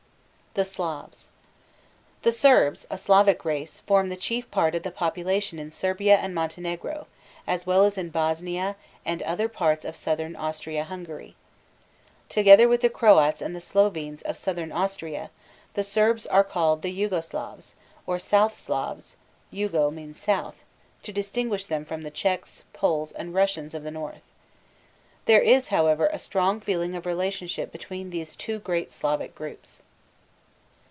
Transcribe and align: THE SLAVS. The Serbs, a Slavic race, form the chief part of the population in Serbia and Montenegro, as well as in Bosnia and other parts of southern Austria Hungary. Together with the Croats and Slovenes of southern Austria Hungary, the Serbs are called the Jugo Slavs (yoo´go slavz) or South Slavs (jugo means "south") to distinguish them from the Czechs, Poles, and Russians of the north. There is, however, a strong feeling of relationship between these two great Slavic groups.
THE 0.53 0.65
SLAVS. 0.65 1.29
The 2.23 2.31
Serbs, 2.33 2.85
a 2.89 2.97
Slavic 2.97 3.45
race, 3.45 3.79
form 3.79 4.09
the 4.09 4.17
chief 4.17 4.51
part 4.51 4.75
of 4.75 4.83
the 4.83 4.91
population 4.91 5.59
in 5.59 5.71
Serbia 5.71 6.17
and 6.17 6.35
Montenegro, 6.35 7.07
as 7.47 7.65
well 7.65 7.85
as 7.85 7.97
in 7.97 8.09
Bosnia 8.09 8.75
and 9.05 9.21
other 9.23 9.47
parts 9.47 9.85
of 9.85 9.95
southern 9.95 10.35
Austria 10.35 10.83
Hungary. 10.83 11.37
Together 12.27 12.67
with 12.67 12.81
the 12.81 12.89
Croats 12.89 13.41
and 13.41 13.55
Slovenes 13.63 14.21
of 14.23 14.35
southern 14.37 14.73
Austria 14.73 15.17
Hungary, 15.29 15.73
the 15.75 15.83
Serbs 15.85 16.25
are 16.27 16.43
called 16.43 16.81
the 16.81 16.91
Jugo 16.93 17.21
Slavs 17.21 17.73
(yoo´go 17.73 17.73
slavz) 17.73 17.75
or 18.05 18.19
South 18.19 18.53
Slavs 18.53 19.15
(jugo 19.53 19.89
means 19.89 20.19
"south") 20.19 20.63
to 21.03 21.13
distinguish 21.13 21.65
them 21.65 21.85
from 21.85 22.01
the 22.03 22.11
Czechs, 22.11 22.65
Poles, 22.73 23.13
and 23.13 23.33
Russians 23.33 23.73
of 23.73 23.83
the 23.83 23.89
north. 23.91 24.33
There 25.27 25.41
is, 25.41 25.69
however, 25.69 26.07
a 26.11 26.19
strong 26.19 26.59
feeling 26.59 26.93
of 26.93 27.05
relationship 27.05 27.71
between 27.71 28.09
these 28.09 28.35
two 28.35 28.59
great 28.59 28.91
Slavic 28.91 29.33
groups. 29.33 29.81